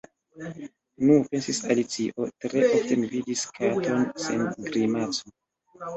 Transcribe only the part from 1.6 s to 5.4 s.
Alicio, "tre ofte mi vidis katon sen grimaco.